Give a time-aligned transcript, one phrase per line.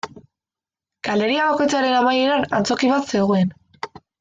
[1.07, 3.55] Galeria bakoitzaren amaieran, antzoki bat zegoen.